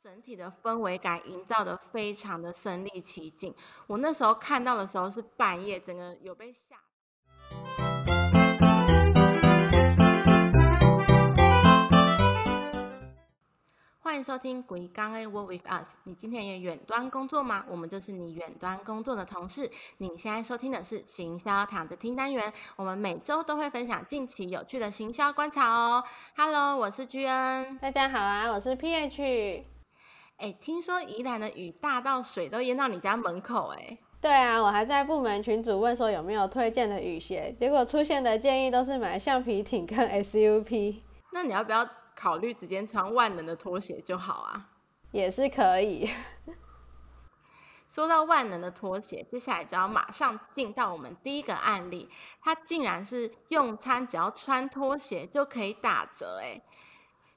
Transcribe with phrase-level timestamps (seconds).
[0.00, 3.52] 整体的氛围感营造的非常的身临其境。
[3.88, 6.76] 我那时候看到的时候是半夜，整个有被吓。
[13.98, 15.94] 欢迎收听《鬼刚 A Work with Us》。
[16.04, 17.64] 你今天也远端工作吗？
[17.68, 19.68] 我们就是你远端工作的同事。
[19.96, 22.52] 你现在收听的是行销躺着听单元。
[22.76, 26.04] 我们每周都会分享近期有趣的行销观察哦。
[26.36, 27.78] Hello，我是 G N。
[27.78, 29.77] 大家好啊，我是 P H。
[30.38, 33.98] 哎，听说宜兰的雨大到水都淹到你家门口，哎。
[34.20, 41.04] 对啊，我还在部门群组问说有没有推荐的雨鞋，结果出现的建议都是买橡皮艇跟 S U P。
[41.32, 41.88] 那你要不要？
[42.20, 44.70] 考虑直接穿万能的拖鞋就好啊，
[45.12, 46.10] 也是可以。
[47.88, 52.08] 说到万能的拖鞋，接下来就要马上进到我们第一个案例，
[52.42, 56.60] 它竟然是用餐只要穿拖鞋就可以打折哎！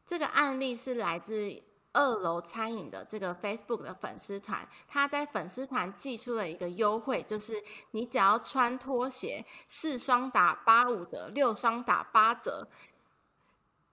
[0.03, 1.53] 这个案例是来自
[1.93, 7.61] 二楼餐饮的这个 Facebook 的粉丝团，他在粉丝团寄出了一个优惠，就是
[7.91, 12.67] 你只要穿拖鞋，四双打八五折，六双打八折。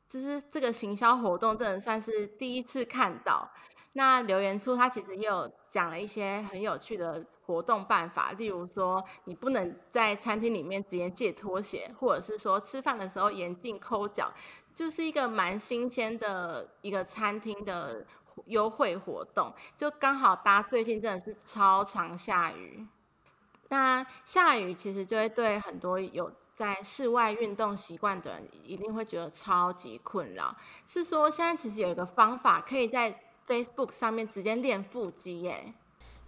[0.06, 3.46] 就是这个行销活动，真的算是第一次看到。
[3.92, 14.32] 那留言处他其实也有讲了一些很有趣的活动办法，例如说你不能在餐厅里面直接借拖鞋，或者是说吃饭的时候严禁抠脚，
[14.78, 18.06] 就是一个蛮新鲜的一个餐厅的
[18.46, 19.52] 优惠活动。
[19.76, 22.86] 就刚好搭最近真的是超常下雨，
[23.70, 26.30] 那下雨其实就会对很多有。
[26.54, 30.56] 在室外运动习惯的人一定会觉得超级困扰。
[30.88, 35.72] 是说现在其实有一个方法，可以在 Facebook 上面直接练腹肌耶。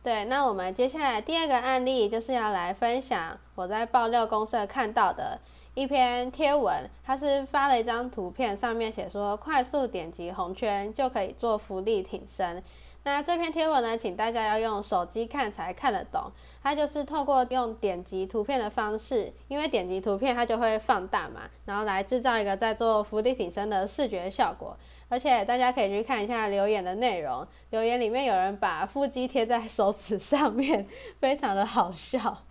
[0.04, 5.40] 对，那我们接下来第二个案例就是要来分享我在爆料公社看到的
[5.74, 12.62] 一篇贴文，它是发了一张图片，上面写说快速点击红圈就可以做浮力挺身。
[13.02, 16.30] 那这篇贴文呢，请大家要用手机看才看得懂。
[16.62, 24.76] 它就是透过用点击图片的方式，因为点击图片它就会放大嘛，然后来制造一个在做伏地挺身的视觉效果。
[25.08, 30.86] 而且大家可以去看一下留言的内容，留言里面有人把腹肌贴在手指上面，
[31.20, 32.44] 非常的好笑。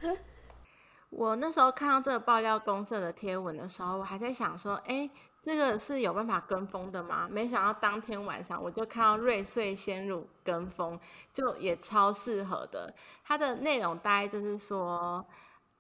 [1.10, 5.10] 我那时候看到这个爆料公社的贴文的时候，我还在想说，哎。
[5.42, 7.26] 这个是有办法跟风的吗？
[7.32, 11.00] 没想到当天晚上我就看到瑞穗鲜乳跟风，
[11.32, 12.94] 就也超适合的。
[13.24, 15.26] 它的内容大概就是说，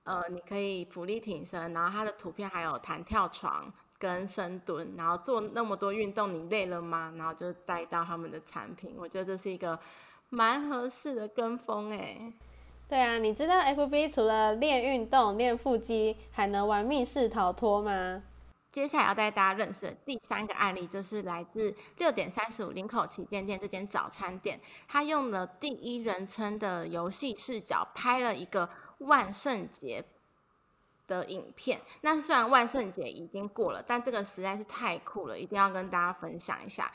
[0.06, 7.14] 呃，你可以浮力挺身，然后它的图片还有弹跳床跟深蹲，然后做那么多运动，你累了吗？
[7.18, 9.78] 然后就带到他们的产品，我觉得这是一个
[10.30, 12.32] 蛮合适的跟风哎。
[12.90, 18.24] 对啊，你知道 FB 除了练运动、练腹肌，还能玩密室逃脱吗？
[18.72, 28.68] 接下来要带大家认识的第三个案例，就是来自六点三十五林口旗舰店这间早餐店，他用了第一人称的游戏视角拍了一个
[28.98, 30.04] 万圣节
[31.08, 31.80] 的影片。
[32.02, 36.92] 那虽然万圣节已经过了，但这个实在是太酷了，一定要跟大家分享一下。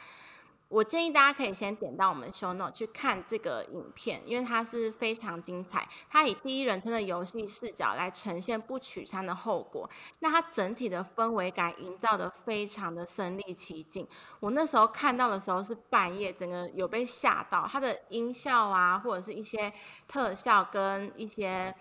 [0.75, 5.89] 我建议大家可以先点到我们 show note 去看这个影片，因为它是非常精彩。
[6.11, 14.05] 它以第一人称的游戏视角来呈现不取餐的后果，那它整体的氛围感营造的非常的身临其境。
[14.41, 17.69] 我那时候看到的时候是半夜，整个有被吓到。
[17.71, 19.73] 它的音效啊，或者是一些
[20.09, 21.73] 特效跟一些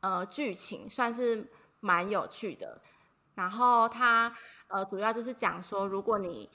[0.00, 1.48] 呃剧情，算是
[1.78, 2.80] 蛮有趣的。
[3.36, 4.34] 然后它
[4.66, 6.50] 呃主要就是讲说，如果你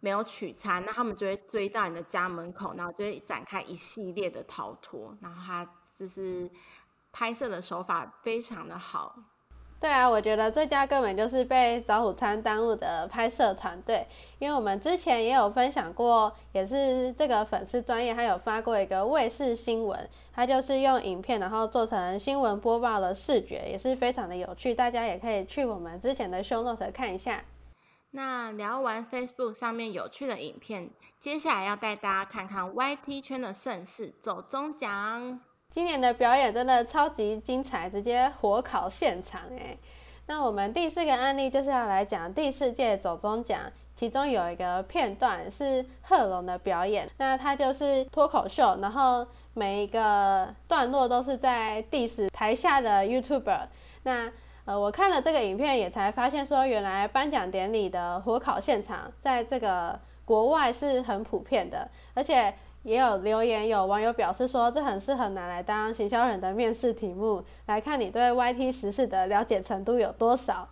[0.00, 5.16] 没有取餐，那他们就会追到你的家门口，然后就会展开一系列的逃脱。
[5.20, 6.50] 然后他就是
[7.12, 9.16] 拍摄的手法非常的好。
[9.78, 14.06] 对啊，我觉得这家根本就是被早午餐耽误的拍摄团队。
[14.38, 24.74] 因为我们之前也有分享过，也是这个粉丝专业，他有发过一个卫视新闻，他就是用影片然后做成新闻播报的视觉，也是非常的有趣。
[24.74, 27.44] 大家也可以去我们之前的 show note 看一下。
[28.16, 30.88] 那聊完 Facebook 上面有趣的影片，
[31.20, 35.38] 接下来要带大家看看 YT 圈的盛事——走中奖。
[35.70, 39.76] 今年的表演真的超级精彩，直接火烤现场哎！
[40.28, 43.60] 那我们第四个案例就是要来讲第四届走中奖，
[43.94, 53.68] 其中有一个片段是贺龙的表演，那他就是脱口秀，然后每一个段落都是在 diss 台下的 YouTuber。
[54.04, 54.32] 那
[54.66, 62.52] 呃，我看了这个影片，也才发现说，原来颁奖典礼的火烤现场，在这个国外是很普遍的，而且
[62.82, 70.68] 也有留言，有网友表示说，这很适合拿来当行销人的面试题目，来看你对 YT 时事的了解程度有多少。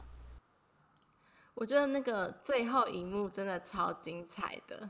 [1.55, 4.89] 我觉得那个最后一幕真的超精彩的，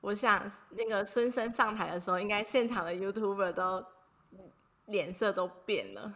[0.00, 3.84] 我想那个孙生上台的时候，应该现场的 YouTuber 都
[4.86, 6.14] 脸色都变了。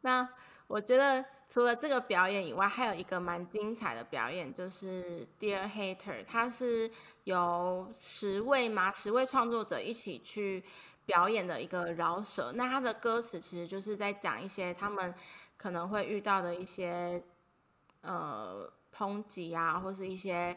[0.00, 0.28] 那
[0.72, 6.90] 我觉得除了这个表演以外，还有一个蛮精彩的表演，就是 Dear Hater，他是
[7.24, 10.64] 由十位嘛十位创作者一起去
[11.04, 12.52] 表演的一个饶舌。
[12.54, 15.14] 那他的歌词其实就是在讲一些他们
[15.58, 17.22] 可能会遇到的一些
[18.00, 20.56] 呃抨击啊，或是一些。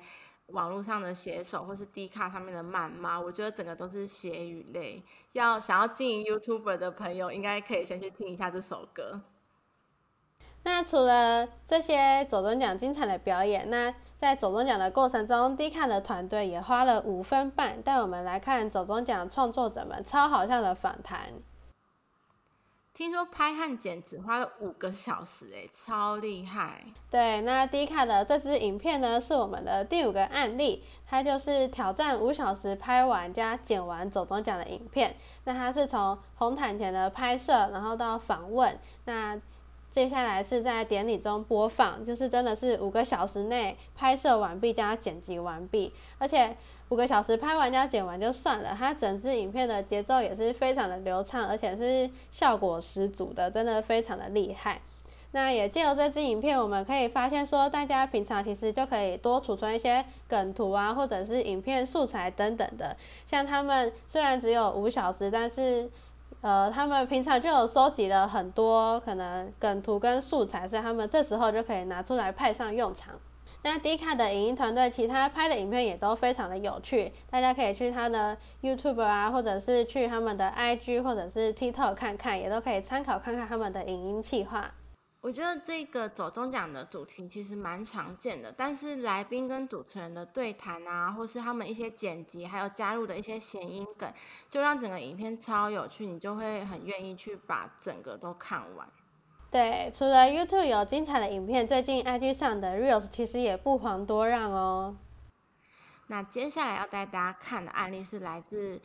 [0.50, 5.04] 网络上的写手，或是 D 卡上面的谩骂，我觉得整个都是血与泪。
[5.32, 9.20] 要想要经营 YouTuber 的朋友，应该可以先去听一下这首歌。
[10.66, 21.34] 那除了这些走中奖精彩的表演，那在走中奖的过程中，D 卡的团队也花了五分半带我们来看走中奖创作者们超好笑的访谈。
[22.96, 26.86] 听说拍和剪只花了五个小时，哎，超厉害！
[27.12, 35.16] 对，那 D 卡的这支影片呢，是我们的第五个案例，它就是挑战五小时拍完加剪完走中奖的影片。
[35.44, 39.38] 那它是从红毯前的拍摄，然后到访问，那
[39.96, 46.54] 接下来是在典礼中播放，就是真的是五个小时内拍摄完毕加剪辑完毕，而且。
[46.90, 54.80] 五个小时拍完加剪完就算了，它整支影片的节奏也是非常的流畅，而且是效果十足的，真的非常的厉害。
[55.32, 62.96] 那也借由这支影片，我们可以发现说，大家平常其实就可以多储存一些梗图啊，或者是影片素材等等的。
[63.26, 65.90] 像他们虽然只有五小时，但是
[66.46, 73.16] 呃，他们平常就有收集了很多可能梗图跟素材，所以他们这时候就可以拿出来派上用场。
[73.64, 84.72] 那 D 卡的影音团队，其他拍的影片也都非常的有趣，大家可以去他的 YouTube 啊，或者是去他们的 IG 或者是 TikTok 看看，也都可以参考看看他们的影音企划。
[85.26, 94.08] 我觉得这个走中奖的主题其实蛮常见的，但是来宾跟主持人的对谈啊，或是他们一些剪辑，还有加入的一些谐音梗，
[94.52, 98.88] 就让整个影片超有趣，你就会很愿意去把整个都看完。
[99.50, 104.96] 对，除了 YouTube 有精彩的影片，最近 IG 上的 Reels 其实也不遑多让哦。
[106.06, 108.80] 那接下来要带大家看的案例是来自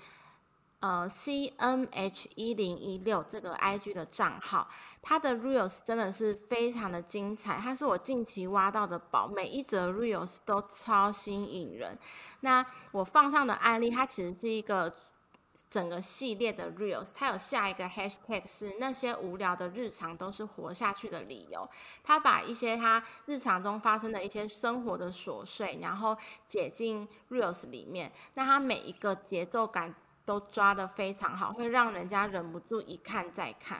[0.81, 4.69] 呃 CNH 一零一六这个 IG 的账号，
[5.01, 11.99] 它的 Reels 真的是非常的精彩，它是我近期挖到的宝，每一则 Reels 都超吸引人。
[12.41, 14.93] 那我放上的案例，它其实是一个。
[15.69, 21.69] 整个系列的 reels，它有下一个 hashtag 是那些无聊的日常都是活下去的理由。
[22.03, 26.17] 他把一些他日常中发生的一些生活的琐碎，然后
[26.49, 28.11] 解进 reels 里面。
[28.35, 29.95] 那他每一个节奏感
[30.25, 33.79] 都抓得非常好，会让人家忍不住一看再看。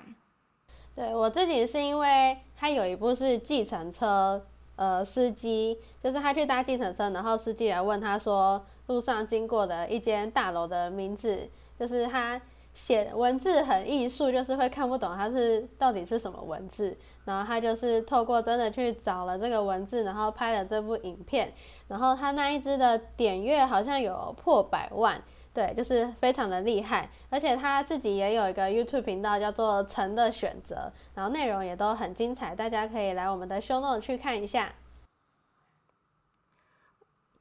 [0.95, 4.45] 对我自己是因为他有一部是计程车，
[4.77, 11.49] 呃，司机就是他去搭计程车，然后司机来问他说路上经过的一间大楼的名字。
[11.79, 12.39] 就是他
[12.75, 16.95] 写文字很艺术，就是会看不懂他是到底是什么文字，
[17.25, 21.51] 然后他就是透过真的去找了这个文字，然后拍了这部影片，
[21.89, 25.19] 然后他那一支的点阅好像有破百万，
[25.53, 34.75] 对，就是非常的厉害，而且他自己也有一个 YouTube 频道叫做“陈的选择”，然后内容也都很精彩，大家可以来我们的 Show Note 去看一下。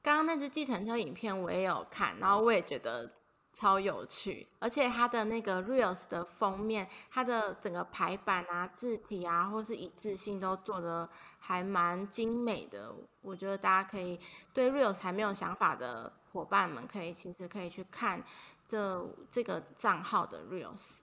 [0.01, 3.19] 刚刚那只计程车影片我也有看，然后我也觉得。
[3.51, 12.94] 超有趣，而且它的那个 reels 的封面，它的整个排版啊、字体啊，或是一致性都做的还蛮精美的。
[13.22, 14.20] 我觉得大家可以
[14.53, 18.24] 对 reels 还没有想法的伙伴们，可以其实可以去看
[18.65, 21.00] 这这个账号的 reels。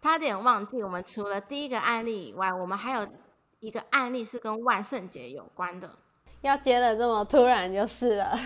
[0.00, 3.08] 差点忘记，我们除了第一个案例以外，我们还有
[3.58, 5.98] 一个案例是跟万圣节有关的。
[6.42, 8.38] 要接的这么突然就是了。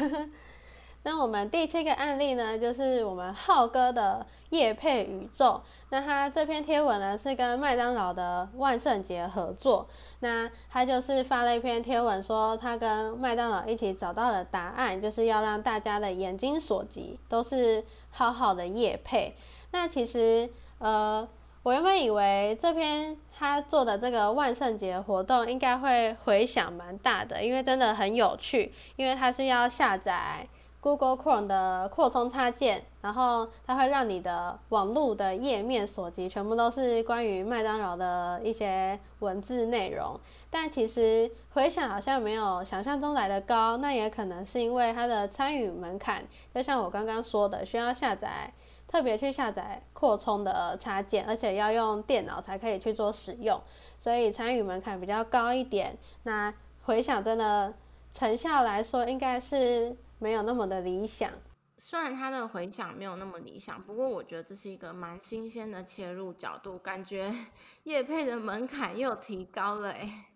[1.05, 5.61] 那我们第七个案例呢，就是我们浩哥的叶配宇宙。
[5.91, 9.89] 那他这篇贴文呢，是跟麦当劳的万圣节合作。
[10.21, 19.37] 那他就是发了一篇贴文，说他跟麦当劳一起找到了答案，就是要让大家的眼睛所及都是好好的叶配。
[19.73, 21.29] 那其实，呃，
[21.65, 30.47] 我原本以为这篇他做的这个万圣节活动应该会回响蛮大的，因为真的很有趣，因为它是要下载。
[30.83, 40.19] Google Chrome 的扩充插件，然后它会让你的网络的页面所及全部都是关于麦当劳的一些文字内容，
[40.51, 48.53] 但其实回想好像没有想象中来的高，那也可能是因为它的参与门槛，就像我刚刚说的，需要下载
[48.89, 53.61] 特别去下载扩充的插件，而且要用电脑才可以去做使用，
[54.01, 55.97] 所以参与门槛比较高一点。
[56.25, 57.73] 那回想真的
[58.13, 59.97] 成效来说，应该是。
[60.23, 61.31] 没有那么的理想。
[61.77, 67.35] 虽然它的回响没有那么理想，不过我觉得这是一个蛮新鲜的切入角度，感觉
[67.83, 70.27] 叶配的门槛又提高了哎。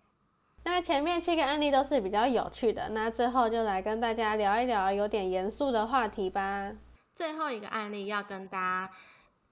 [0.64, 6.72] 那前面七个案例都是比较有趣的，那最后就来跟大家聊一聊有点严肃的话题吧。
[7.14, 8.92] 最后一个案例要跟大家。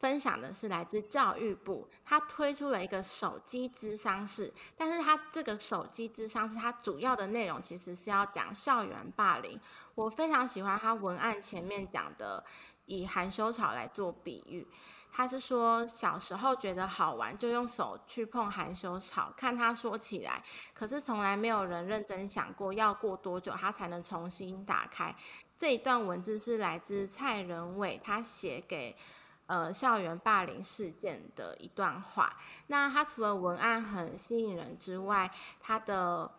[0.05, 9.59] 分享的是来自教育部，他推出了一个手机智商室，但是他这个手机智商室，它主要的内容其实是要讲校园霸凌。
[9.95, 12.45] 我非常喜欢他文案前面讲的，
[12.85, 14.69] 以含羞草来做比喻，
[15.11, 20.45] 他是说小时候觉得好玩，就用手去碰含羞草，看它说起来，
[20.75, 25.17] 可是从来没有人认真想过要过多久它才能重新打开。
[25.57, 28.95] 这一段文字是来自蔡仁伟，他写给。
[29.47, 32.35] 呃，校园霸凌事件的一段话。
[32.69, 36.31] 那它除了文案很吸引人之外，它的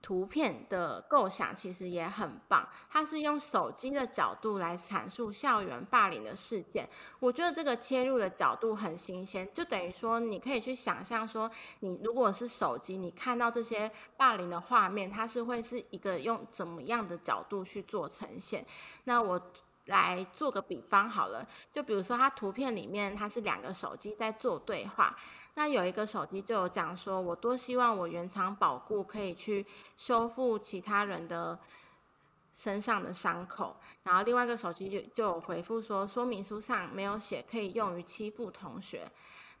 [0.00, 2.68] 图片的构想其实也很棒。
[2.88, 6.88] 它是用手机的角度来阐述校园霸凌的事件。
[7.18, 18.64] 我觉得这个切入的角度很新鲜，就等于说你可以去想象说，你如果是手机，你看到这些霸凌的画面，它是会是一个用怎么样的角度去做呈现？
[19.02, 19.42] 那我。
[19.86, 25.16] 来做个比方好了，就比如说它图片里面它是两个手机在做对话，
[25.54, 31.58] 那有一个手机就有讲说，我多希望我原厂保固可以去修复其他人的
[32.52, 39.10] 身上的伤口，然后另外一个手机就就有回复说，说明书上没有写可以用于欺负同学。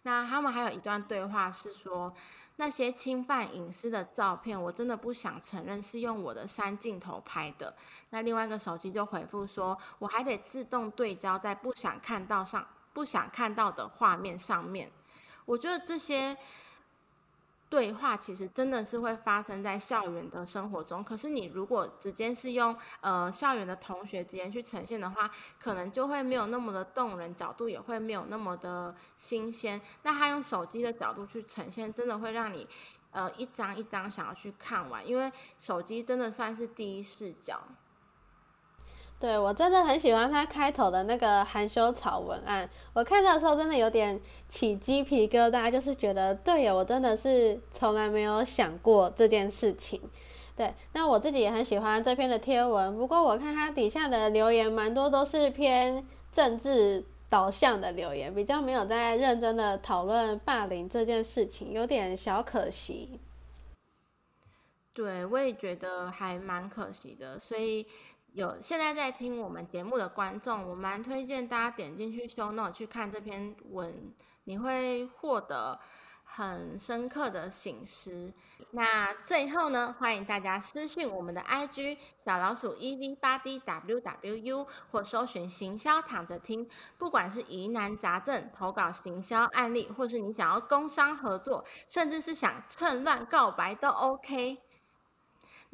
[0.02, 2.14] 那他们还有一段对话是说。
[2.56, 7.74] 那些侵犯隐私的照片，我真的不想承认是用我的三镜头拍的。
[8.10, 14.90] 那另外一个手机就回复说，我还得自动对焦在不想看到上不想看到的画面上面。
[15.44, 16.36] 我觉得这些。
[17.68, 25.28] 对话其实真的是会发生在校园的生活中，可是你如果直接是用呃校园的同学之间去呈现的话，
[25.58, 29.80] 可能就会没有那么的动人，角度也会没有那么的新鲜。
[30.02, 32.68] 那他用手机的角度去呈现，真的会让你
[33.10, 37.60] 呃一张一张想要去看完，因为手机真的算是第一视角。
[39.24, 49.98] 对我真的很喜欢他开头的那个含羞草文案，我看到的时候真的有点起鸡皮疙瘩，就是觉得对呀，我真的是从来没有想过这件事情。
[50.54, 63.18] 对，那我自己也很喜欢这篇的贴文，不过我看他底下的留言蛮多都是偏政治导向的留言，比较没有在认真的讨论霸凌这件事情，有点小可惜。
[64.92, 67.86] 对，我也觉得还蛮可惜的，所以。
[68.34, 74.12] 有现在在听我们节目的观众，我蛮推荐大家点进去 show note 去看这篇文，
[74.42, 75.78] 你会获得
[76.24, 78.34] 很深刻的醒思。
[78.72, 94.63] 那最后呢，欢迎大家私讯我们的 IG 小老鼠 E V 八 D W W U 或搜寻行销躺着听，不管是疑难杂症、投稿行销案例，或是你想要工商合作，甚至是想趁乱告白都 OK。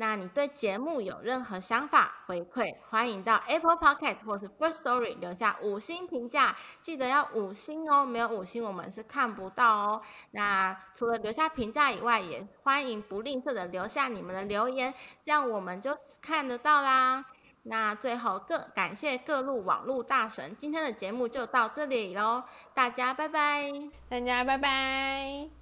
[0.00, 10.02] 那你对节目有任何想法回馈，欢迎到 Apple Podcast 或是 First Story 留下五星评价，记得要五星哦，没有五星我们是看不到哦。
[10.30, 17.22] 那除了留下评价以外，也欢迎不吝啬的留下你们的留言，这样我们就看得到啦。
[17.64, 22.42] 那最后各感谢各路网络大神，今天的节目就到这里喽，
[22.72, 23.70] 大家拜拜，
[24.08, 25.59] 大家拜拜。